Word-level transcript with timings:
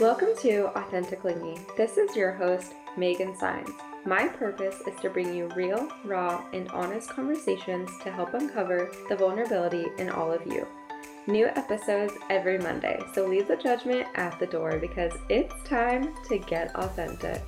Welcome 0.00 0.30
to 0.40 0.76
Authentically 0.76 1.36
Me. 1.36 1.56
This 1.76 1.98
is 1.98 2.16
your 2.16 2.32
host, 2.32 2.74
Megan 2.96 3.32
Saenz. 3.34 3.70
My 4.04 4.26
purpose 4.26 4.80
is 4.88 5.00
to 5.02 5.08
bring 5.08 5.32
you 5.32 5.48
real, 5.54 5.88
raw, 6.04 6.44
and 6.52 6.68
honest 6.70 7.10
conversations 7.10 7.88
to 8.02 8.10
help 8.10 8.34
uncover 8.34 8.90
the 9.08 9.14
vulnerability 9.14 9.86
in 9.98 10.10
all 10.10 10.32
of 10.32 10.44
you. 10.48 10.66
New 11.28 11.46
episodes 11.46 12.12
every 12.28 12.58
Monday, 12.58 12.98
so 13.14 13.24
leave 13.24 13.46
the 13.46 13.56
judgment 13.56 14.08
at 14.16 14.36
the 14.40 14.46
door 14.48 14.80
because 14.80 15.12
it's 15.28 15.54
time 15.62 16.12
to 16.28 16.38
get 16.38 16.74
authentic. 16.74 17.40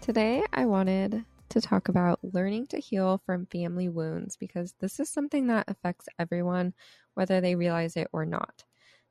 Today, 0.00 0.42
I 0.52 0.66
wanted 0.66 1.24
to 1.54 1.60
talk 1.60 1.88
about 1.88 2.18
learning 2.32 2.66
to 2.66 2.80
heal 2.80 3.22
from 3.24 3.46
family 3.46 3.88
wounds 3.88 4.36
because 4.36 4.74
this 4.80 4.98
is 4.98 5.08
something 5.08 5.46
that 5.46 5.64
affects 5.68 6.08
everyone, 6.18 6.74
whether 7.14 7.40
they 7.40 7.54
realize 7.54 7.96
it 7.96 8.08
or 8.12 8.24
not. 8.24 8.64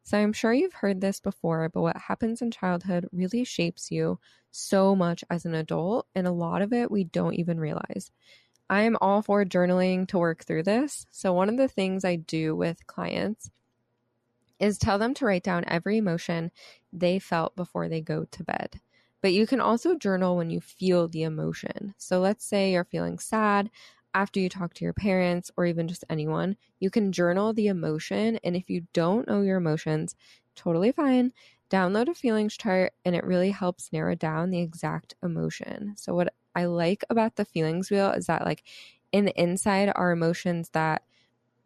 So, 0.03 0.17
I'm 0.17 0.33
sure 0.33 0.53
you've 0.53 0.73
heard 0.73 0.99
this 0.99 1.19
before, 1.19 1.69
but 1.69 1.81
what 1.81 1.97
happens 1.97 2.41
in 2.41 2.51
childhood 2.51 3.07
really 3.11 3.45
shapes 3.45 3.89
you 3.89 4.19
so 4.51 4.95
much 4.95 5.23
as 5.29 5.45
an 5.45 5.55
adult, 5.55 6.07
and 6.13 6.27
a 6.27 6.31
lot 6.31 6.61
of 6.61 6.73
it 6.73 6.91
we 6.91 7.05
don't 7.05 7.35
even 7.35 7.59
realize. 7.59 8.11
I 8.69 8.81
am 8.81 8.97
all 9.01 9.21
for 9.21 9.45
journaling 9.45 10.07
to 10.09 10.17
work 10.17 10.43
through 10.43 10.63
this. 10.63 11.05
So, 11.09 11.31
one 11.31 11.49
of 11.49 11.57
the 11.57 11.67
things 11.67 12.03
I 12.03 12.17
do 12.17 12.55
with 12.55 12.85
clients 12.85 13.49
is 14.59 14.77
tell 14.77 14.97
them 14.97 15.13
to 15.15 15.25
write 15.25 15.43
down 15.43 15.63
every 15.67 15.97
emotion 15.97 16.51
they 16.91 17.19
felt 17.19 17.55
before 17.55 17.89
they 17.89 18.01
go 18.01 18.25
to 18.31 18.43
bed. 18.43 18.79
But 19.21 19.33
you 19.33 19.47
can 19.47 19.61
also 19.61 19.95
journal 19.95 20.35
when 20.35 20.49
you 20.49 20.59
feel 20.59 21.07
the 21.07 21.23
emotion. 21.23 21.95
So 21.97 22.19
let's 22.19 22.45
say 22.45 22.71
you're 22.71 22.83
feeling 22.83 23.19
sad 23.19 23.69
after 24.13 24.39
you 24.39 24.49
talk 24.49 24.73
to 24.75 24.83
your 24.83 24.93
parents 24.93 25.51
or 25.57 25.65
even 25.65 25.87
just 25.87 26.03
anyone. 26.09 26.55
You 26.79 26.89
can 26.89 27.11
journal 27.11 27.53
the 27.53 27.67
emotion. 27.67 28.39
And 28.43 28.55
if 28.55 28.69
you 28.69 28.87
don't 28.93 29.27
know 29.27 29.41
your 29.41 29.57
emotions, 29.57 30.15
totally 30.55 30.91
fine. 30.91 31.31
Download 31.69 32.09
a 32.09 32.13
feelings 32.13 32.55
chart 32.55 32.93
and 33.03 33.15
it 33.15 33.23
really 33.23 33.51
helps 33.51 33.91
narrow 33.91 34.15
down 34.15 34.51
the 34.51 34.61
exact 34.61 35.15
emotion. 35.23 35.95
So, 35.97 36.13
what 36.13 36.33
I 36.55 36.65
like 36.65 37.03
about 37.09 37.35
the 37.35 37.45
feelings 37.45 37.89
wheel 37.89 38.11
is 38.11 38.27
that, 38.27 38.45
like, 38.45 38.63
in 39.11 39.25
the 39.25 39.41
inside 39.41 39.91
are 39.95 40.11
emotions 40.11 40.69
that 40.73 41.03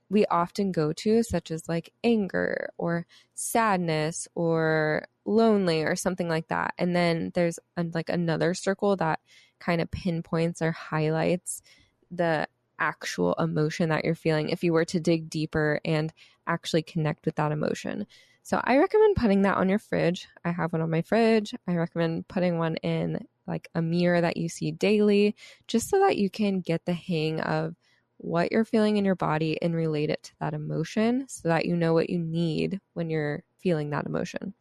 we 0.09 0.25
often 0.27 0.71
go 0.71 0.93
to, 0.93 1.23
such 1.23 1.51
as 1.51 1.67
like 1.67 1.91
anger 2.03 2.69
or 2.77 3.05
sadness 3.35 4.27
or 4.35 5.05
lonely 5.25 5.83
or 5.83 5.95
something 5.95 6.29
like 6.29 6.47
that. 6.47 6.73
And 6.77 6.95
then 6.95 7.31
there's 7.33 7.59
like 7.93 8.09
another 8.09 8.53
circle 8.53 8.95
that 8.97 9.19
kind 9.59 9.81
of 9.81 9.91
pinpoints 9.91 10.61
or 10.61 10.71
highlights 10.71 11.61
the 12.11 12.47
actual 12.79 13.33
emotion 13.35 13.89
that 13.89 14.05
you're 14.05 14.15
feeling 14.15 14.49
if 14.49 14.63
you 14.63 14.73
were 14.73 14.85
to 14.85 14.99
dig 14.99 15.29
deeper 15.29 15.79
and 15.83 16.13
actually 16.45 16.81
connect 16.81 17.25
with 17.25 17.35
that 17.35 17.51
emotion. 17.51 18.05
So 18.43 18.61
I 18.63 18.77
recommend 18.77 19.17
putting 19.17 19.41
that 19.41 19.57
on 19.57 19.67
your 19.67 19.79
fridge. 19.79 20.27
I 20.45 20.51
have 20.51 20.71
one 20.71 20.81
on 20.81 20.89
my 20.89 21.01
fridge. 21.01 21.53
I 21.67 21.75
recommend 21.75 22.27
putting 22.27 22.57
one 22.57 22.77
in 22.77 23.25
like 23.45 23.67
a 23.75 23.81
mirror 23.81 24.21
that 24.21 24.37
you 24.37 24.47
see 24.47 24.71
daily 24.71 25.35
just 25.67 25.89
so 25.89 25.99
that 25.99 26.17
you 26.17 26.29
can 26.29 26.61
get 26.61 26.85
the 26.85 26.93
hang 26.93 27.41
of 27.41 27.75
what 28.17 28.51
you're 28.51 28.65
feeling 28.65 28.97
in 28.97 29.05
your 29.05 29.15
body 29.15 29.61
and 29.61 29.75
relate 29.75 30.09
it 30.09 30.23
to 30.23 30.31
that 30.39 30.53
emotion 30.53 31.25
so 31.27 31.49
that 31.49 31.65
you 31.65 31.75
know 31.75 31.93
what 31.93 32.09
you 32.09 32.19
need 32.19 32.79
when 32.93 33.09
you're 33.09 33.43
feeling 33.59 33.89
that 33.89 34.05
emotion. 34.05 34.53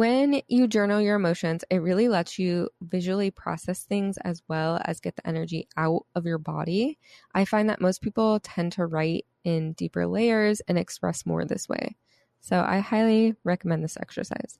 When 0.00 0.40
you 0.48 0.66
journal 0.66 1.02
your 1.02 1.16
emotions, 1.16 1.62
it 1.68 1.76
really 1.76 2.08
lets 2.08 2.38
you 2.38 2.70
visually 2.80 3.30
process 3.30 3.84
things 3.84 4.16
as 4.24 4.42
well 4.48 4.80
as 4.86 4.98
get 4.98 5.14
the 5.16 5.28
energy 5.28 5.68
out 5.76 6.06
of 6.14 6.24
your 6.24 6.38
body. 6.38 6.98
I 7.34 7.44
find 7.44 7.68
that 7.68 7.82
most 7.82 8.00
people 8.00 8.40
tend 8.40 8.72
to 8.72 8.86
write 8.86 9.26
in 9.44 9.74
deeper 9.74 10.06
layers 10.06 10.60
and 10.60 10.78
express 10.78 11.26
more 11.26 11.44
this 11.44 11.68
way. 11.68 11.96
So 12.40 12.64
I 12.66 12.78
highly 12.78 13.34
recommend 13.44 13.84
this 13.84 13.98
exercise. 13.98 14.58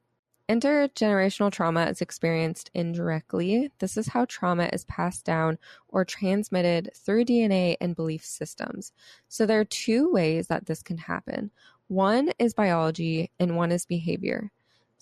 Intergenerational 0.50 1.50
trauma 1.50 1.86
is 1.86 2.02
experienced 2.02 2.70
indirectly. 2.74 3.70
This 3.78 3.96
is 3.96 4.08
how 4.08 4.26
trauma 4.26 4.68
is 4.74 4.84
passed 4.84 5.24
down 5.24 5.56
or 5.88 6.04
transmitted 6.04 6.90
through 6.94 7.24
DNA 7.24 7.76
and 7.80 7.96
belief 7.96 8.26
systems. 8.26 8.92
So 9.28 9.46
there 9.46 9.60
are 9.60 9.64
two 9.64 10.12
ways 10.12 10.48
that 10.48 10.66
this 10.66 10.82
can 10.82 10.98
happen. 10.98 11.50
One 11.88 12.30
is 12.38 12.52
biology 12.52 13.30
and 13.38 13.56
one 13.56 13.72
is 13.72 13.86
behavior. 13.86 14.52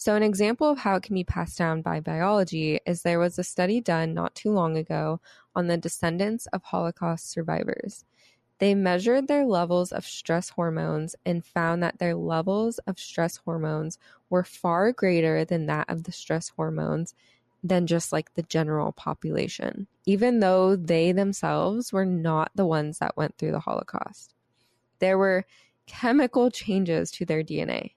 So 0.00 0.14
an 0.14 0.22
example 0.22 0.70
of 0.70 0.78
how 0.78 0.94
it 0.94 1.02
can 1.02 1.16
be 1.16 1.24
passed 1.24 1.58
down 1.58 1.82
by 1.82 1.98
biology 1.98 2.78
is 2.86 3.02
there 3.02 3.18
was 3.18 3.36
a 3.36 3.42
study 3.42 3.80
done 3.80 4.14
not 4.14 4.32
too 4.36 4.52
long 4.52 4.76
ago 4.76 5.20
on 5.56 5.66
the 5.66 5.76
descendants 5.76 6.46
of 6.52 6.62
Holocaust 6.62 7.28
survivors. 7.28 8.04
They 8.60 8.76
measured 8.76 9.26
their 9.26 9.44
levels 9.44 9.90
of 9.90 10.06
stress 10.06 10.50
hormones 10.50 11.16
and 11.26 11.44
found 11.44 11.82
that 11.82 11.98
their 11.98 12.14
levels 12.14 12.78
of 12.86 13.00
stress 13.00 13.38
hormones 13.38 13.98
were 14.30 14.44
far 14.44 14.92
greater 14.92 15.44
than 15.44 15.66
that 15.66 15.90
of 15.90 16.04
the 16.04 16.12
stress 16.12 16.50
hormones 16.50 17.16
than 17.64 17.88
just 17.88 18.12
like 18.12 18.32
the 18.34 18.44
general 18.44 18.92
population, 18.92 19.88
even 20.06 20.38
though 20.38 20.76
they 20.76 21.10
themselves 21.10 21.92
were 21.92 22.06
not 22.06 22.52
the 22.54 22.66
ones 22.66 23.00
that 23.00 23.16
went 23.16 23.36
through 23.36 23.50
the 23.50 23.58
Holocaust. 23.58 24.32
There 25.00 25.18
were 25.18 25.44
chemical 25.86 26.52
changes 26.52 27.10
to 27.10 27.24
their 27.24 27.42
DNA. 27.42 27.94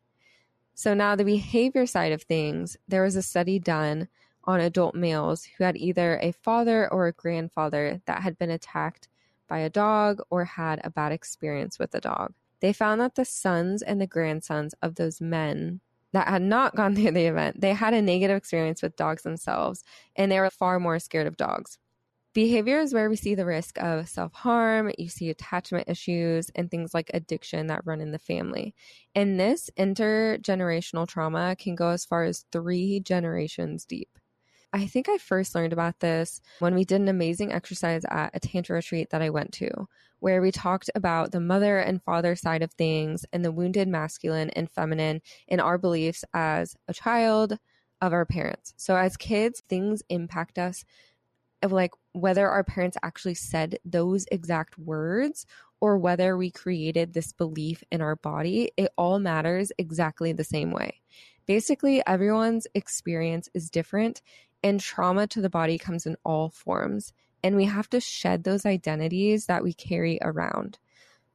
So 0.81 0.95
now 0.95 1.15
the 1.15 1.23
behavior 1.23 1.85
side 1.85 2.11
of 2.11 2.23
things, 2.23 2.75
there 2.87 3.03
was 3.03 3.15
a 3.15 3.21
study 3.21 3.59
done 3.59 4.07
on 4.45 4.59
adult 4.59 4.95
males 4.95 5.43
who 5.43 5.63
had 5.63 5.77
either 5.77 6.17
a 6.23 6.31
father 6.31 6.91
or 6.91 7.05
a 7.05 7.11
grandfather 7.11 8.01
that 8.07 8.23
had 8.23 8.39
been 8.39 8.49
attacked 8.49 9.07
by 9.47 9.59
a 9.59 9.69
dog 9.69 10.23
or 10.31 10.43
had 10.43 10.81
a 10.83 10.89
bad 10.89 11.11
experience 11.11 11.77
with 11.77 11.93
a 11.93 12.01
dog. 12.01 12.33
They 12.61 12.73
found 12.73 12.99
that 12.99 13.13
the 13.13 13.25
sons 13.25 13.83
and 13.83 14.01
the 14.01 14.07
grandsons 14.07 14.73
of 14.81 14.95
those 14.95 15.21
men 15.21 15.81
that 16.13 16.27
had 16.27 16.41
not 16.41 16.75
gone 16.75 16.95
through 16.95 17.11
the 17.11 17.27
event, 17.27 17.61
they 17.61 17.73
had 17.73 17.93
a 17.93 18.01
negative 18.01 18.37
experience 18.37 18.81
with 18.81 18.95
dogs 18.95 19.21
themselves 19.21 19.83
and 20.15 20.31
they 20.31 20.39
were 20.39 20.49
far 20.49 20.79
more 20.79 20.97
scared 20.97 21.27
of 21.27 21.37
dogs. 21.37 21.77
Behavior 22.33 22.79
is 22.79 22.93
where 22.93 23.09
we 23.09 23.17
see 23.17 23.35
the 23.35 23.45
risk 23.45 23.77
of 23.77 24.07
self 24.07 24.33
harm, 24.33 24.91
you 24.97 25.09
see 25.09 25.29
attachment 25.29 25.89
issues, 25.89 26.49
and 26.55 26.71
things 26.71 26.93
like 26.93 27.11
addiction 27.13 27.67
that 27.67 27.85
run 27.85 27.99
in 27.99 28.11
the 28.11 28.19
family. 28.19 28.73
And 29.13 29.37
this 29.37 29.69
intergenerational 29.77 31.07
trauma 31.07 31.57
can 31.59 31.75
go 31.75 31.89
as 31.89 32.05
far 32.05 32.23
as 32.23 32.45
three 32.51 33.01
generations 33.01 33.83
deep. 33.83 34.17
I 34.71 34.87
think 34.87 35.09
I 35.09 35.17
first 35.17 35.53
learned 35.53 35.73
about 35.73 35.99
this 35.99 36.39
when 36.59 36.73
we 36.73 36.85
did 36.85 37.01
an 37.01 37.09
amazing 37.09 37.51
exercise 37.51 38.05
at 38.09 38.33
a 38.33 38.39
Tantra 38.39 38.77
retreat 38.77 39.09
that 39.09 39.21
I 39.21 39.29
went 39.29 39.51
to, 39.55 39.69
where 40.19 40.41
we 40.41 40.51
talked 40.51 40.89
about 40.95 41.33
the 41.33 41.41
mother 41.41 41.79
and 41.79 42.01
father 42.01 42.37
side 42.37 42.61
of 42.61 42.71
things 42.71 43.25
and 43.33 43.43
the 43.43 43.51
wounded 43.51 43.89
masculine 43.89 44.49
and 44.51 44.71
feminine 44.71 45.21
in 45.49 45.59
our 45.59 45.77
beliefs 45.77 46.23
as 46.33 46.77
a 46.87 46.93
child 46.93 47.57
of 47.99 48.13
our 48.13 48.25
parents. 48.25 48.73
So 48.77 48.95
as 48.95 49.17
kids, 49.17 49.61
things 49.67 50.01
impact 50.09 50.57
us 50.57 50.85
of 51.61 51.71
like 51.71 51.91
whether 52.13 52.49
our 52.49 52.63
parents 52.63 52.97
actually 53.03 53.35
said 53.35 53.79
those 53.85 54.25
exact 54.31 54.77
words 54.77 55.45
or 55.79 55.97
whether 55.97 56.37
we 56.37 56.51
created 56.51 57.13
this 57.13 57.31
belief 57.31 57.83
in 57.91 58.01
our 58.01 58.15
body, 58.15 58.71
it 58.77 58.91
all 58.97 59.19
matters 59.19 59.71
exactly 59.77 60.31
the 60.31 60.43
same 60.43 60.71
way. 60.71 61.01
Basically, 61.47 62.03
everyone's 62.05 62.67
experience 62.75 63.49
is 63.53 63.69
different 63.69 64.21
and 64.63 64.79
trauma 64.79 65.27
to 65.27 65.41
the 65.41 65.49
body 65.49 65.77
comes 65.77 66.05
in 66.05 66.15
all 66.23 66.49
forms. 66.49 67.13
And 67.43 67.55
we 67.55 67.65
have 67.65 67.89
to 67.89 67.99
shed 67.99 68.43
those 68.43 68.65
identities 68.65 69.47
that 69.47 69.63
we 69.63 69.73
carry 69.73 70.19
around. 70.21 70.77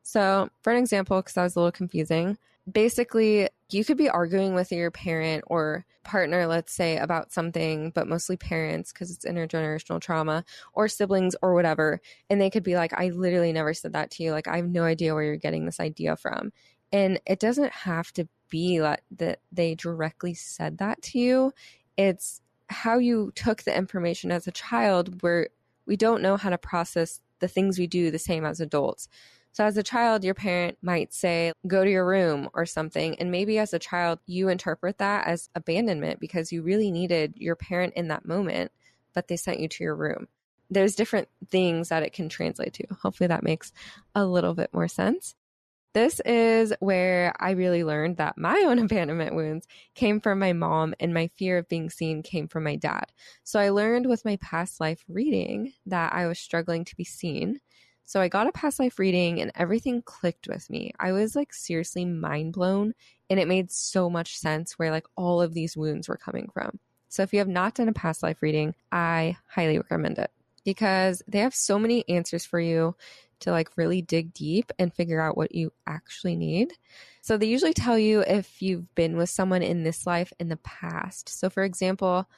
So, 0.06 0.50
for 0.62 0.72
an 0.72 0.78
example, 0.78 1.16
because 1.18 1.34
that 1.34 1.42
was 1.42 1.56
a 1.56 1.58
little 1.58 1.72
confusing, 1.72 2.38
basically, 2.70 3.48
you 3.70 3.84
could 3.84 3.96
be 3.96 4.08
arguing 4.08 4.54
with 4.54 4.70
your 4.70 4.92
parent 4.92 5.42
or 5.48 5.84
partner, 6.04 6.46
let's 6.46 6.72
say, 6.72 6.96
about 6.96 7.32
something, 7.32 7.90
but 7.90 8.06
mostly 8.06 8.36
parents 8.36 8.92
because 8.92 9.10
it's 9.10 9.24
intergenerational 9.24 10.00
trauma 10.00 10.44
or 10.74 10.86
siblings 10.86 11.34
or 11.42 11.54
whatever. 11.54 12.00
And 12.30 12.40
they 12.40 12.50
could 12.50 12.62
be 12.62 12.76
like, 12.76 12.92
I 12.92 13.08
literally 13.08 13.52
never 13.52 13.74
said 13.74 13.94
that 13.94 14.12
to 14.12 14.22
you. 14.22 14.30
Like, 14.30 14.46
I 14.46 14.58
have 14.58 14.68
no 14.68 14.84
idea 14.84 15.12
where 15.12 15.24
you're 15.24 15.36
getting 15.38 15.66
this 15.66 15.80
idea 15.80 16.14
from. 16.14 16.52
And 16.92 17.20
it 17.26 17.40
doesn't 17.40 17.72
have 17.72 18.12
to 18.12 18.28
be 18.48 18.78
that, 18.78 19.00
that 19.16 19.40
they 19.50 19.74
directly 19.74 20.34
said 20.34 20.78
that 20.78 21.02
to 21.02 21.18
you. 21.18 21.52
It's 21.96 22.40
how 22.68 22.98
you 22.98 23.32
took 23.34 23.64
the 23.64 23.76
information 23.76 24.30
as 24.30 24.46
a 24.46 24.52
child 24.52 25.20
where 25.24 25.48
we 25.84 25.96
don't 25.96 26.22
know 26.22 26.36
how 26.36 26.50
to 26.50 26.58
process 26.58 27.20
the 27.40 27.48
things 27.48 27.76
we 27.76 27.88
do 27.88 28.12
the 28.12 28.20
same 28.20 28.44
as 28.44 28.60
adults. 28.60 29.08
So 29.56 29.64
as 29.64 29.78
a 29.78 29.82
child, 29.82 30.22
your 30.22 30.34
parent 30.34 30.76
might 30.82 31.14
say, 31.14 31.50
go 31.66 31.82
to 31.82 31.90
your 31.90 32.06
room 32.06 32.50
or 32.52 32.66
something. 32.66 33.18
And 33.18 33.30
maybe 33.30 33.58
as 33.58 33.72
a 33.72 33.78
child, 33.78 34.18
you 34.26 34.50
interpret 34.50 34.98
that 34.98 35.26
as 35.26 35.48
abandonment 35.54 36.20
because 36.20 36.52
you 36.52 36.60
really 36.60 36.90
needed 36.90 37.32
your 37.38 37.56
parent 37.56 37.94
in 37.96 38.08
that 38.08 38.26
moment, 38.26 38.70
but 39.14 39.28
they 39.28 39.36
sent 39.38 39.60
you 39.60 39.66
to 39.66 39.82
your 39.82 39.96
room. 39.96 40.28
There's 40.68 40.94
different 40.94 41.28
things 41.48 41.88
that 41.88 42.02
it 42.02 42.12
can 42.12 42.28
translate 42.28 42.74
to. 42.74 42.86
Hopefully 43.00 43.28
that 43.28 43.42
makes 43.42 43.72
a 44.14 44.26
little 44.26 44.52
bit 44.52 44.74
more 44.74 44.88
sense. 44.88 45.34
This 45.94 46.20
is 46.26 46.74
where 46.80 47.32
I 47.40 47.52
really 47.52 47.82
learned 47.82 48.18
that 48.18 48.36
my 48.36 48.62
own 48.66 48.78
abandonment 48.84 49.34
wounds 49.34 49.66
came 49.94 50.20
from 50.20 50.38
my 50.38 50.52
mom 50.52 50.94
and 51.00 51.14
my 51.14 51.30
fear 51.38 51.56
of 51.56 51.68
being 51.70 51.88
seen 51.88 52.22
came 52.22 52.46
from 52.46 52.64
my 52.64 52.76
dad. 52.76 53.06
So 53.42 53.58
I 53.58 53.70
learned 53.70 54.06
with 54.06 54.22
my 54.22 54.36
past 54.36 54.80
life 54.80 55.02
reading 55.08 55.72
that 55.86 56.12
I 56.12 56.26
was 56.26 56.38
struggling 56.38 56.84
to 56.84 56.96
be 56.96 57.04
seen. 57.04 57.60
So 58.06 58.20
I 58.20 58.28
got 58.28 58.46
a 58.46 58.52
past 58.52 58.78
life 58.78 58.98
reading 59.00 59.40
and 59.40 59.50
everything 59.56 60.00
clicked 60.00 60.46
with 60.48 60.70
me. 60.70 60.92
I 60.98 61.10
was 61.10 61.34
like 61.34 61.52
seriously 61.52 62.04
mind 62.04 62.52
blown 62.52 62.94
and 63.28 63.40
it 63.40 63.48
made 63.48 63.72
so 63.72 64.08
much 64.08 64.38
sense 64.38 64.78
where 64.78 64.92
like 64.92 65.06
all 65.16 65.42
of 65.42 65.54
these 65.54 65.76
wounds 65.76 66.08
were 66.08 66.16
coming 66.16 66.48
from. 66.54 66.78
So 67.08 67.24
if 67.24 67.32
you 67.32 67.40
have 67.40 67.48
not 67.48 67.74
done 67.74 67.88
a 67.88 67.92
past 67.92 68.22
life 68.22 68.42
reading, 68.42 68.74
I 68.92 69.36
highly 69.48 69.78
recommend 69.78 70.18
it 70.18 70.30
because 70.64 71.20
they 71.26 71.40
have 71.40 71.54
so 71.54 71.80
many 71.80 72.08
answers 72.08 72.44
for 72.44 72.60
you 72.60 72.94
to 73.40 73.50
like 73.50 73.76
really 73.76 74.02
dig 74.02 74.32
deep 74.32 74.72
and 74.78 74.94
figure 74.94 75.20
out 75.20 75.36
what 75.36 75.54
you 75.54 75.72
actually 75.86 76.36
need. 76.36 76.72
So 77.22 77.36
they 77.36 77.46
usually 77.46 77.74
tell 77.74 77.98
you 77.98 78.20
if 78.20 78.62
you've 78.62 78.94
been 78.94 79.16
with 79.16 79.30
someone 79.30 79.62
in 79.62 79.82
this 79.82 80.06
life 80.06 80.32
in 80.38 80.48
the 80.48 80.58
past. 80.58 81.28
So 81.28 81.50
for 81.50 81.64
example, 81.64 82.28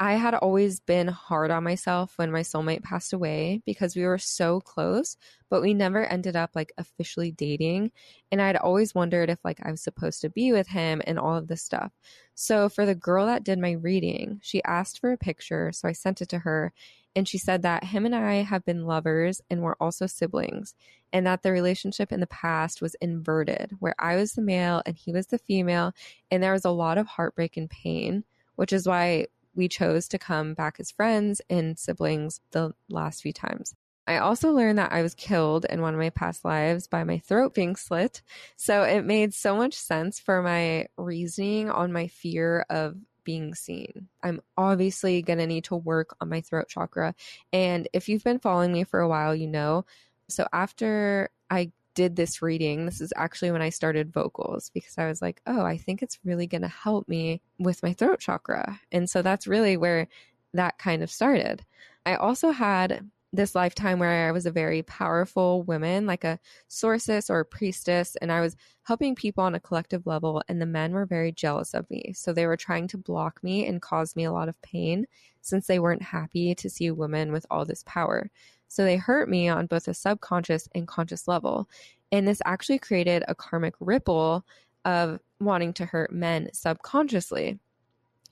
I 0.00 0.14
had 0.14 0.34
always 0.34 0.78
been 0.78 1.08
hard 1.08 1.50
on 1.50 1.64
myself 1.64 2.12
when 2.16 2.30
my 2.30 2.42
soulmate 2.42 2.84
passed 2.84 3.12
away 3.12 3.62
because 3.66 3.96
we 3.96 4.06
were 4.06 4.18
so 4.18 4.60
close, 4.60 5.16
but 5.50 5.60
we 5.60 5.74
never 5.74 6.04
ended 6.04 6.36
up 6.36 6.50
like 6.54 6.72
officially 6.78 7.32
dating. 7.32 7.90
And 8.30 8.40
I'd 8.40 8.56
always 8.56 8.94
wondered 8.94 9.28
if 9.28 9.38
like 9.44 9.58
I 9.60 9.72
was 9.72 9.82
supposed 9.82 10.20
to 10.20 10.30
be 10.30 10.52
with 10.52 10.68
him 10.68 11.02
and 11.04 11.18
all 11.18 11.34
of 11.34 11.48
this 11.48 11.62
stuff. 11.62 11.90
So 12.36 12.68
for 12.68 12.86
the 12.86 12.94
girl 12.94 13.26
that 13.26 13.42
did 13.42 13.58
my 13.58 13.72
reading, 13.72 14.38
she 14.40 14.62
asked 14.62 15.00
for 15.00 15.10
a 15.10 15.18
picture. 15.18 15.72
So 15.72 15.88
I 15.88 15.92
sent 15.92 16.22
it 16.22 16.28
to 16.28 16.38
her. 16.38 16.72
And 17.16 17.26
she 17.26 17.38
said 17.38 17.62
that 17.62 17.82
him 17.82 18.06
and 18.06 18.14
I 18.14 18.34
have 18.34 18.64
been 18.64 18.86
lovers 18.86 19.40
and 19.50 19.62
we're 19.62 19.74
also 19.80 20.06
siblings, 20.06 20.76
and 21.12 21.26
that 21.26 21.42
the 21.42 21.50
relationship 21.50 22.12
in 22.12 22.20
the 22.20 22.28
past 22.28 22.80
was 22.80 22.94
inverted, 23.00 23.72
where 23.80 23.96
I 23.98 24.14
was 24.14 24.34
the 24.34 24.42
male 24.42 24.82
and 24.86 24.96
he 24.96 25.10
was 25.10 25.26
the 25.26 25.38
female. 25.38 25.94
And 26.30 26.40
there 26.40 26.52
was 26.52 26.64
a 26.64 26.70
lot 26.70 26.98
of 26.98 27.08
heartbreak 27.08 27.56
and 27.56 27.68
pain, 27.68 28.22
which 28.54 28.72
is 28.72 28.86
why 28.86 29.26
we 29.58 29.68
chose 29.68 30.08
to 30.08 30.18
come 30.18 30.54
back 30.54 30.78
as 30.78 30.92
friends 30.92 31.42
and 31.50 31.78
siblings 31.78 32.40
the 32.52 32.72
last 32.88 33.22
few 33.22 33.32
times. 33.32 33.74
I 34.06 34.18
also 34.18 34.52
learned 34.52 34.78
that 34.78 34.92
I 34.92 35.02
was 35.02 35.14
killed 35.14 35.66
in 35.68 35.82
one 35.82 35.92
of 35.92 36.00
my 36.00 36.08
past 36.08 36.44
lives 36.44 36.86
by 36.86 37.04
my 37.04 37.18
throat 37.18 37.52
being 37.54 37.76
slit. 37.76 38.22
So 38.56 38.84
it 38.84 39.04
made 39.04 39.34
so 39.34 39.54
much 39.54 39.74
sense 39.74 40.18
for 40.18 40.40
my 40.40 40.86
reasoning 40.96 41.68
on 41.68 41.92
my 41.92 42.06
fear 42.06 42.64
of 42.70 42.96
being 43.24 43.54
seen. 43.54 44.08
I'm 44.22 44.40
obviously 44.56 45.20
going 45.20 45.40
to 45.40 45.46
need 45.46 45.64
to 45.64 45.76
work 45.76 46.16
on 46.22 46.30
my 46.30 46.40
throat 46.40 46.68
chakra. 46.68 47.14
And 47.52 47.86
if 47.92 48.08
you've 48.08 48.24
been 48.24 48.38
following 48.38 48.72
me 48.72 48.84
for 48.84 49.00
a 49.00 49.08
while, 49.08 49.34
you 49.34 49.48
know. 49.48 49.84
So 50.30 50.46
after 50.52 51.30
I 51.50 51.72
did 51.98 52.14
this 52.14 52.40
reading, 52.42 52.86
this 52.86 53.00
is 53.00 53.12
actually 53.16 53.50
when 53.50 53.60
I 53.60 53.70
started 53.70 54.12
vocals 54.12 54.70
because 54.72 54.96
I 54.98 55.08
was 55.08 55.20
like, 55.20 55.42
oh, 55.48 55.64
I 55.64 55.76
think 55.76 56.00
it's 56.00 56.20
really 56.24 56.46
going 56.46 56.62
to 56.62 56.68
help 56.68 57.08
me 57.08 57.40
with 57.58 57.82
my 57.82 57.92
throat 57.92 58.20
chakra. 58.20 58.80
And 58.92 59.10
so 59.10 59.20
that's 59.20 59.48
really 59.48 59.76
where 59.76 60.06
that 60.54 60.78
kind 60.78 61.02
of 61.02 61.10
started. 61.10 61.64
I 62.06 62.14
also 62.14 62.52
had 62.52 63.10
this 63.32 63.56
lifetime 63.56 63.98
where 63.98 64.28
I 64.28 64.30
was 64.30 64.46
a 64.46 64.52
very 64.52 64.82
powerful 64.84 65.64
woman, 65.64 66.06
like 66.06 66.22
a 66.22 66.38
sorceress 66.68 67.28
or 67.28 67.40
a 67.40 67.44
priestess, 67.44 68.16
and 68.22 68.30
I 68.30 68.42
was 68.42 68.56
helping 68.84 69.16
people 69.16 69.42
on 69.42 69.56
a 69.56 69.60
collective 69.60 70.06
level, 70.06 70.40
and 70.46 70.62
the 70.62 70.66
men 70.66 70.92
were 70.92 71.04
very 71.04 71.32
jealous 71.32 71.74
of 71.74 71.90
me. 71.90 72.12
So 72.14 72.32
they 72.32 72.46
were 72.46 72.56
trying 72.56 72.86
to 72.88 72.96
block 72.96 73.42
me 73.42 73.66
and 73.66 73.82
cause 73.82 74.14
me 74.14 74.22
a 74.22 74.32
lot 74.32 74.48
of 74.48 74.62
pain 74.62 75.04
since 75.40 75.66
they 75.66 75.80
weren't 75.80 76.02
happy 76.02 76.54
to 76.54 76.70
see 76.70 76.86
a 76.86 76.94
woman 76.94 77.32
with 77.32 77.44
all 77.50 77.64
this 77.64 77.82
power. 77.86 78.30
So 78.68 78.84
they 78.84 78.96
hurt 78.96 79.28
me 79.28 79.48
on 79.48 79.66
both 79.66 79.88
a 79.88 79.94
subconscious 79.94 80.68
and 80.74 80.86
conscious 80.86 81.26
level. 81.26 81.68
And 82.12 82.28
this 82.28 82.40
actually 82.44 82.78
created 82.78 83.24
a 83.26 83.34
karmic 83.34 83.74
ripple 83.80 84.44
of 84.84 85.20
wanting 85.40 85.72
to 85.74 85.86
hurt 85.86 86.12
men 86.12 86.50
subconsciously. 86.52 87.58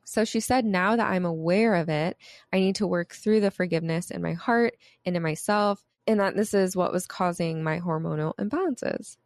So 0.05 0.25
she 0.25 0.41
said, 0.41 0.65
now 0.65 0.95
that 0.95 1.11
I'm 1.11 1.25
aware 1.25 1.75
of 1.75 1.89
it, 1.89 2.17
I 2.53 2.61
need 2.61 2.77
to 2.77 2.87
work 2.87 3.13
through 3.13 3.41
the 3.41 3.51
forgiveness 3.51 4.11
in 4.11 4.23
my 4.23 4.35
heart 4.35 4.77
and 5.05 5.17
in 5.17 5.23
myself, 5.23 5.85
and 6.07 6.21
that 6.21 6.37
this 6.37 6.55
is 6.55 6.77
what 6.77 6.93
was 6.93 7.07
causing 7.07 7.63
my 7.63 7.81
hormonal 7.81 8.35
imbalances. 8.37 9.17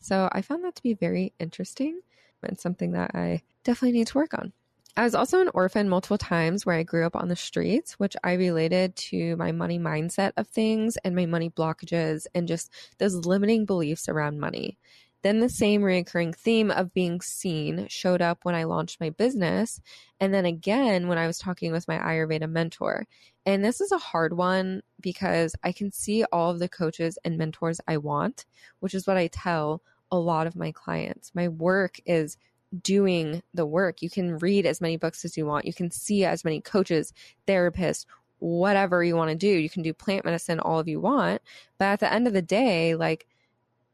So 0.00 0.28
I 0.32 0.42
found 0.42 0.64
that 0.64 0.76
to 0.76 0.82
be 0.82 0.94
very 0.94 1.34
interesting 1.40 2.00
and 2.42 2.58
something 2.58 2.92
that 2.92 3.10
I 3.14 3.42
definitely 3.64 3.98
need 3.98 4.06
to 4.06 4.18
work 4.18 4.32
on. 4.34 4.52
I 4.96 5.04
was 5.04 5.14
also 5.14 5.40
an 5.40 5.50
orphan 5.54 5.88
multiple 5.88 6.18
times 6.18 6.66
where 6.66 6.76
I 6.76 6.82
grew 6.82 7.06
up 7.06 7.14
on 7.14 7.28
the 7.28 7.36
streets, 7.36 7.92
which 7.94 8.16
I 8.24 8.32
related 8.32 8.96
to 8.96 9.36
my 9.36 9.52
money 9.52 9.78
mindset 9.78 10.32
of 10.36 10.48
things 10.48 10.96
and 10.98 11.14
my 11.14 11.26
money 11.26 11.48
blockages 11.48 12.26
and 12.34 12.48
just 12.48 12.72
those 12.98 13.14
limiting 13.14 13.66
beliefs 13.66 14.08
around 14.08 14.40
money. 14.40 14.78
Then 15.22 15.40
the 15.40 15.48
same 15.48 15.82
reoccurring 15.82 16.34
theme 16.34 16.70
of 16.70 16.94
being 16.94 17.20
seen 17.20 17.86
showed 17.88 18.22
up 18.22 18.40
when 18.42 18.54
I 18.54 18.64
launched 18.64 19.00
my 19.00 19.10
business. 19.10 19.80
And 20.18 20.32
then 20.32 20.46
again, 20.46 21.08
when 21.08 21.18
I 21.18 21.26
was 21.26 21.38
talking 21.38 21.72
with 21.72 21.86
my 21.86 21.98
Ayurveda 21.98 22.50
mentor. 22.50 23.06
And 23.44 23.64
this 23.64 23.80
is 23.80 23.92
a 23.92 23.98
hard 23.98 24.36
one 24.36 24.82
because 25.00 25.54
I 25.62 25.72
can 25.72 25.92
see 25.92 26.24
all 26.24 26.50
of 26.50 26.58
the 26.58 26.68
coaches 26.68 27.18
and 27.24 27.36
mentors 27.36 27.80
I 27.86 27.98
want, 27.98 28.46
which 28.80 28.94
is 28.94 29.06
what 29.06 29.18
I 29.18 29.28
tell 29.28 29.82
a 30.10 30.18
lot 30.18 30.46
of 30.46 30.56
my 30.56 30.72
clients. 30.72 31.32
My 31.34 31.48
work 31.48 32.00
is 32.06 32.36
doing 32.82 33.42
the 33.54 33.66
work. 33.66 34.02
You 34.02 34.10
can 34.10 34.38
read 34.38 34.66
as 34.66 34.80
many 34.80 34.96
books 34.96 35.24
as 35.24 35.36
you 35.36 35.46
want. 35.46 35.64
You 35.64 35.74
can 35.74 35.90
see 35.90 36.24
as 36.24 36.44
many 36.44 36.60
coaches, 36.60 37.12
therapists, 37.46 38.06
whatever 38.38 39.04
you 39.04 39.16
want 39.16 39.30
to 39.30 39.36
do. 39.36 39.48
You 39.48 39.68
can 39.68 39.82
do 39.82 39.92
plant 39.92 40.24
medicine 40.24 40.60
all 40.60 40.78
of 40.78 40.88
you 40.88 41.00
want. 41.00 41.42
But 41.78 41.86
at 41.86 42.00
the 42.00 42.12
end 42.12 42.26
of 42.26 42.32
the 42.32 42.42
day, 42.42 42.94
like 42.94 43.26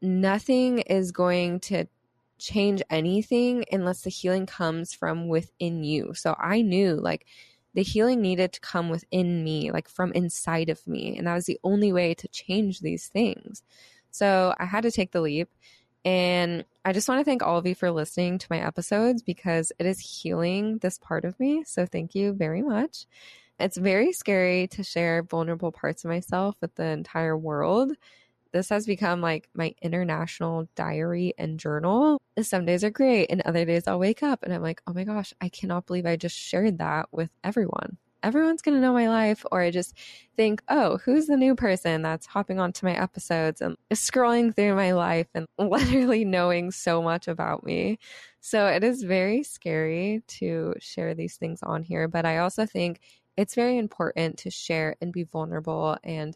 nothing 0.01 0.79
is 0.79 1.11
going 1.11 1.59
to 1.61 1.85
change 2.39 2.81
anything 2.89 3.65
unless 3.71 4.01
the 4.01 4.09
healing 4.09 4.45
comes 4.45 4.93
from 4.93 5.27
within 5.27 5.83
you. 5.83 6.13
So 6.13 6.35
I 6.37 6.61
knew 6.61 6.95
like 6.95 7.25
the 7.73 7.83
healing 7.83 8.21
needed 8.21 8.53
to 8.53 8.59
come 8.59 8.89
within 8.89 9.43
me, 9.43 9.71
like 9.71 9.89
from 9.89 10.11
inside 10.13 10.69
of 10.69 10.85
me. 10.87 11.17
And 11.17 11.27
that 11.27 11.35
was 11.35 11.45
the 11.45 11.59
only 11.63 11.91
way 11.91 12.13
to 12.15 12.27
change 12.27 12.79
these 12.79 13.07
things. 13.07 13.63
So 14.11 14.53
I 14.59 14.65
had 14.65 14.83
to 14.83 14.91
take 14.91 15.11
the 15.11 15.21
leap. 15.21 15.49
And 16.05 16.63
I 16.87 16.93
just 16.93 17.09
want 17.09 17.19
to 17.19 17.25
thank 17.25 17.43
all 17.43 17.57
of 17.57 17.67
you 17.67 17.75
for 17.75 17.91
listening 17.91 18.37
to 18.37 18.47
my 18.49 18.65
episodes 18.65 19.21
because 19.21 19.73
it 19.77 19.85
is 19.85 19.99
healing 19.99 20.77
this 20.77 20.97
part 20.97 21.25
of 21.25 21.37
me. 21.37 21.65
So 21.65 21.85
thank 21.85 22.15
you 22.15 22.31
very 22.31 22.61
much. 22.61 23.07
It's 23.59 23.75
very 23.75 24.13
scary 24.13 24.67
to 24.67 24.83
share 24.83 25.21
vulnerable 25.21 25.73
parts 25.73 26.05
of 26.05 26.09
myself 26.11 26.55
with 26.61 26.73
the 26.75 26.85
entire 26.85 27.37
world. 27.37 27.91
This 28.53 28.69
has 28.69 28.85
become 28.85 29.19
like 29.19 29.49
my 29.53 29.75
international 29.81 30.69
diary 30.77 31.33
and 31.37 31.59
journal. 31.59 32.21
Some 32.41 32.63
days 32.63 32.85
are 32.85 32.89
great, 32.89 33.25
and 33.31 33.41
other 33.41 33.65
days 33.65 33.85
I'll 33.85 33.99
wake 33.99 34.23
up 34.23 34.43
and 34.43 34.53
I'm 34.53 34.61
like, 34.61 34.81
oh 34.87 34.93
my 34.93 35.03
gosh, 35.03 35.33
I 35.41 35.49
cannot 35.49 35.87
believe 35.87 36.05
I 36.05 36.15
just 36.15 36.37
shared 36.37 36.77
that 36.77 37.09
with 37.11 37.31
everyone 37.43 37.97
everyone's 38.27 38.61
going 38.61 38.75
to 38.75 38.81
know 38.81 38.93
my 38.93 39.07
life. 39.07 39.45
Or 39.51 39.61
I 39.61 39.71
just 39.71 39.95
think, 40.35 40.61
oh, 40.67 40.97
who's 40.97 41.27
the 41.27 41.37
new 41.37 41.55
person 41.55 42.01
that's 42.01 42.25
hopping 42.25 42.59
onto 42.59 42.85
my 42.85 42.93
episodes 42.93 43.61
and 43.61 43.77
scrolling 43.93 44.53
through 44.53 44.75
my 44.75 44.91
life 44.91 45.27
and 45.33 45.47
literally 45.57 46.25
knowing 46.25 46.71
so 46.71 47.01
much 47.01 47.27
about 47.27 47.65
me. 47.65 47.99
So 48.41 48.67
it 48.67 48.83
is 48.83 49.03
very 49.03 49.43
scary 49.43 50.23
to 50.27 50.73
share 50.79 51.13
these 51.13 51.37
things 51.37 51.61
on 51.63 51.83
here. 51.83 52.07
But 52.07 52.25
I 52.25 52.39
also 52.39 52.65
think 52.65 52.99
it's 53.37 53.55
very 53.55 53.77
important 53.77 54.37
to 54.39 54.49
share 54.49 54.95
and 55.01 55.13
be 55.13 55.23
vulnerable. 55.23 55.97
And 56.03 56.35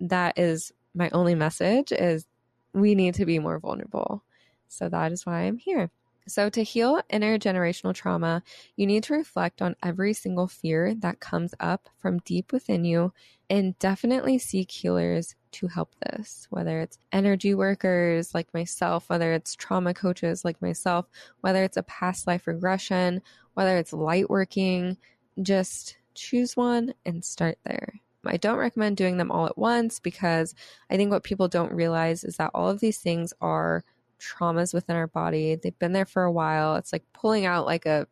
that 0.00 0.38
is 0.38 0.72
my 0.94 1.10
only 1.10 1.34
message 1.34 1.92
is 1.92 2.26
we 2.72 2.94
need 2.94 3.14
to 3.14 3.26
be 3.26 3.38
more 3.38 3.58
vulnerable. 3.58 4.24
So 4.68 4.88
that 4.88 5.12
is 5.12 5.26
why 5.26 5.42
I'm 5.42 5.58
here. 5.58 5.90
So, 6.28 6.50
to 6.50 6.62
heal 6.62 7.00
intergenerational 7.10 7.94
trauma, 7.94 8.42
you 8.76 8.86
need 8.86 9.02
to 9.04 9.14
reflect 9.14 9.62
on 9.62 9.76
every 9.82 10.12
single 10.12 10.46
fear 10.46 10.94
that 10.96 11.20
comes 11.20 11.54
up 11.58 11.88
from 11.96 12.18
deep 12.18 12.52
within 12.52 12.84
you 12.84 13.14
and 13.48 13.78
definitely 13.78 14.38
seek 14.38 14.70
healers 14.70 15.34
to 15.52 15.68
help 15.68 15.94
this, 16.00 16.46
whether 16.50 16.80
it's 16.80 16.98
energy 17.12 17.54
workers 17.54 18.34
like 18.34 18.52
myself, 18.52 19.08
whether 19.08 19.32
it's 19.32 19.56
trauma 19.56 19.94
coaches 19.94 20.44
like 20.44 20.60
myself, 20.60 21.06
whether 21.40 21.64
it's 21.64 21.78
a 21.78 21.82
past 21.84 22.26
life 22.26 22.46
regression, 22.46 23.22
whether 23.54 23.78
it's 23.78 23.94
light 23.94 24.28
working, 24.28 24.98
just 25.40 25.96
choose 26.14 26.58
one 26.58 26.92
and 27.06 27.24
start 27.24 27.56
there. 27.64 28.00
I 28.26 28.36
don't 28.36 28.58
recommend 28.58 28.98
doing 28.98 29.16
them 29.16 29.30
all 29.30 29.46
at 29.46 29.56
once 29.56 29.98
because 29.98 30.54
I 30.90 30.98
think 30.98 31.10
what 31.10 31.24
people 31.24 31.48
don't 31.48 31.72
realize 31.72 32.22
is 32.24 32.36
that 32.36 32.50
all 32.52 32.68
of 32.68 32.80
these 32.80 32.98
things 32.98 33.32
are 33.40 33.82
traumas 34.18 34.74
within 34.74 34.96
our 34.96 35.06
body. 35.06 35.54
They've 35.54 35.78
been 35.78 35.92
there 35.92 36.04
for 36.04 36.24
a 36.24 36.32
while. 36.32 36.76
It's 36.76 36.92
like 36.92 37.04
pulling 37.12 37.46
out 37.46 37.66
like 37.66 37.86
a 37.86 38.06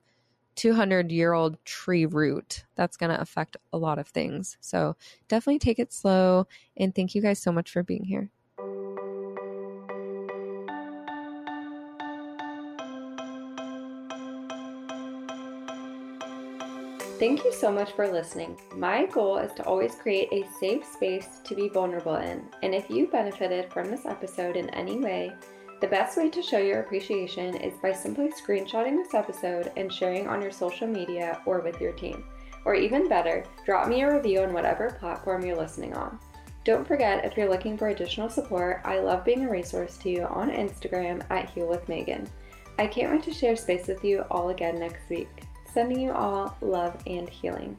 200 0.57 1.13
year 1.13 1.33
old 1.33 1.63
tree 1.65 2.07
root. 2.07 2.65
That's 2.75 2.97
going 2.97 3.11
to 3.11 3.21
affect 3.21 3.57
a 3.73 3.79
lot 3.79 3.99
of 3.99 4.09
things. 4.09 4.57
So 4.61 4.97
definitely 5.29 5.59
take 5.59 5.79
it 5.79 5.93
slow. 5.93 6.47
And 6.77 6.95
thank 6.95 7.15
you 7.15 7.23
guys 7.23 7.41
so 7.41 7.53
much 7.53 7.71
for 7.71 7.83
being 7.83 8.05
here. 8.05 8.31
Thank 17.19 17.45
you 17.45 17.53
so 17.53 17.73
much 17.73 17.93
for 17.93 18.13
listening. 18.13 18.59
My 18.75 19.07
goal 19.07 19.39
is 19.39 19.51
to 19.55 19.65
always 19.65 19.95
create 19.95 20.29
a 20.33 20.45
safe 20.61 20.85
space 20.85 21.41
to 21.45 21.55
be 21.55 21.71
vulnerable 21.71 22.17
in. 22.17 22.45
And 22.63 22.75
if 22.75 22.91
you 22.91 23.07
benefited 23.07 23.73
from 23.73 23.91
this 23.91 24.05
episode 24.05 24.55
in 24.55 24.69
any 24.71 24.99
way, 24.99 25.33
the 25.81 25.87
best 25.87 26.17
way 26.17 26.31
to 26.31 26.43
show 26.43 26.59
your 26.59 26.81
appreciation 26.81 27.55
is 27.57 27.79
by 27.83 27.93
simply 27.93 28.31
screenshotting 28.31 28.97
this 28.97 29.13
episode 29.13 29.73
and 29.77 29.93
sharing 29.93 30.27
on 30.27 30.41
your 30.41 30.51
social 30.51 30.87
media 30.87 31.43
or 31.45 31.61
with 31.61 31.81
your 31.81 31.93
team. 31.93 32.25
Or 32.65 32.75
even 32.75 33.09
better, 33.09 33.45
drop 33.65 33.87
me 33.87 34.03
a 34.03 34.15
review 34.15 34.41
on 34.41 34.53
whatever 34.53 34.97
platform 34.99 35.45
you're 35.45 35.57
listening 35.57 35.95
on. 35.95 36.19
Don't 36.65 36.87
forget, 36.87 37.25
if 37.25 37.37
you're 37.37 37.49
looking 37.49 37.77
for 37.77 37.89
additional 37.89 38.29
support, 38.29 38.81
I 38.85 38.99
love 38.99 39.25
being 39.25 39.45
a 39.45 39.51
resource 39.51 39.99
to 39.99 40.11
you 40.11 40.25
on 40.25 40.51
Instagram 40.51 41.23
at 41.31 41.51
Heal 41.51 41.69
with 41.69 41.89
Megan. 41.89 42.27
I 42.79 42.87
can't 42.87 43.13
wait 43.13 43.23
to 43.25 43.33
share 43.33 43.55
space 43.55 43.87
with 43.87 44.03
you 44.03 44.25
all 44.31 44.49
again 44.49 44.81
next 44.81 45.09
week. 45.09 45.29
Sending 45.73 46.01
you 46.01 46.13
all 46.13 46.57
love 46.61 47.01
and 47.07 47.29
healing. 47.29 47.79